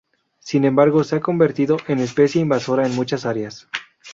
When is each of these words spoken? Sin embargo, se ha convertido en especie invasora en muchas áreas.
Sin 0.39 0.65
embargo, 0.65 1.03
se 1.03 1.17
ha 1.17 1.21
convertido 1.21 1.77
en 1.87 1.99
especie 1.99 2.41
invasora 2.41 2.87
en 2.87 2.95
muchas 2.95 3.23
áreas. 3.23 3.67